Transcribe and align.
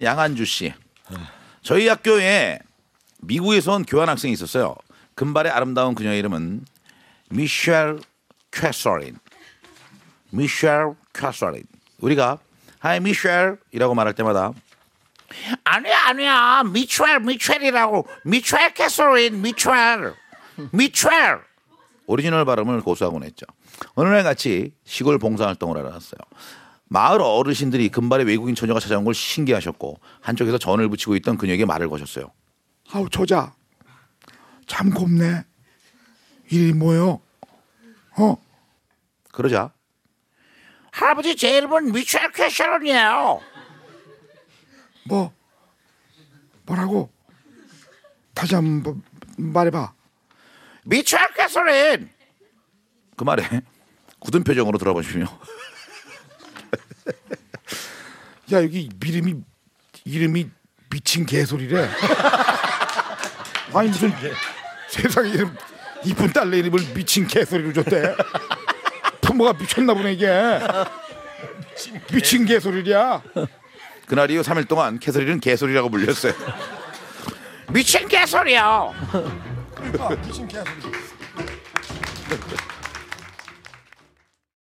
양한주 0.00 0.44
씨. 0.44 0.72
저희 1.62 1.88
학교에 1.88 2.58
미국에서 3.20 3.74
온 3.74 3.84
교환 3.84 4.08
학생이 4.08 4.32
있었어요. 4.32 4.76
금발의 5.14 5.50
아름다운 5.50 5.94
그녀 5.94 6.10
의 6.10 6.18
이름은 6.18 6.64
미셸 7.30 7.98
캐서린. 8.50 9.18
미셸 10.30 10.94
캐서린. 11.12 11.64
우리가 12.00 12.38
Hi 12.78 13.00
미셸이라고 13.00 13.94
말할 13.94 14.14
때마다 14.14 14.52
아니야 15.64 16.06
아니야 16.06 16.62
미첼 16.64 17.20
미첼이라고 17.20 18.06
미첼 18.24 18.72
캐서린 18.74 19.42
미첼 19.42 20.14
미첼 20.72 21.42
오리지널 22.06 22.44
발음을 22.44 22.80
고수하곤 22.80 23.24
했죠. 23.24 23.44
어느 23.94 24.08
날 24.08 24.22
같이 24.22 24.72
시골 24.84 25.18
봉사활동을 25.18 25.76
하러 25.76 25.90
갔어요. 25.90 26.18
마을 26.88 27.20
어르신들이 27.20 27.90
금발의 27.90 28.26
외국인 28.26 28.54
처녀가 28.54 28.80
찾아온 28.80 29.04
걸 29.04 29.14
신기하셨고 29.14 30.00
한쪽에서 30.20 30.58
전을 30.58 30.88
붙이고 30.88 31.16
있던 31.16 31.36
그녀에게 31.36 31.64
말을 31.66 31.88
거셨어요. 31.88 32.32
아우 32.90 33.08
저자 33.10 33.54
참 34.66 34.90
곱네 34.90 35.44
이름이 36.50 36.72
뭐요? 36.72 37.20
어? 38.18 38.36
그러자 39.32 39.72
할아버지 40.90 41.36
제 41.36 41.58
이름은 41.58 41.92
미첼 41.92 42.32
캐서린이에요. 42.32 43.40
뭐 45.06 45.32
뭐라고? 46.66 47.10
다시 48.34 48.54
한 48.54 48.82
번 48.82 49.02
말해봐 49.36 49.92
미첼 50.84 51.34
캐서린. 51.34 52.10
그 53.16 53.24
말에 53.24 53.42
굳은 54.20 54.42
표정으로 54.42 54.78
들어보시며 54.78 55.26
야 58.52 58.62
여기 58.62 58.88
이름이 59.04 59.34
이름이 60.04 60.50
미친 60.90 61.26
개소리래. 61.26 61.88
아니 63.74 63.88
무슨 63.88 64.12
세상에 64.88 65.28
이름 65.30 65.54
이쁜 66.04 66.32
딸내 66.32 66.58
이름을 66.58 66.94
미친 66.94 67.26
개소리로 67.26 67.72
줬대? 67.74 68.14
부모가 69.20 69.52
미쳤나 69.52 69.92
보네 69.94 70.12
이게. 70.14 70.58
미친 72.12 72.46
개소리야. 72.46 73.22
그날 74.06 74.30
이후 74.30 74.40
3일 74.40 74.66
동안 74.66 74.98
캐서린은 74.98 75.40
개소리라고 75.40 75.90
불렸어요. 75.90 76.32
미친 77.70 78.08
개소리요. 78.08 78.94
미친 80.24 80.48
개소리 80.48 80.80